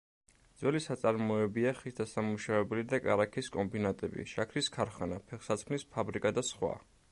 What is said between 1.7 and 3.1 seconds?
ხის დასამუშავებელი და